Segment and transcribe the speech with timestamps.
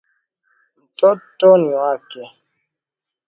[0.77, 2.39] Mtoto ni wake.